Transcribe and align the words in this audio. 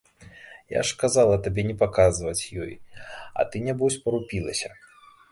Я 0.75 0.81
ж 0.91 0.95
казала 1.01 1.35
табе 1.47 1.65
не 1.67 1.75
паказваць 1.81 2.47
ёй, 2.63 2.73
а 3.43 3.45
ты 3.51 3.61
нябось 3.67 3.99
парупілася. 4.07 4.69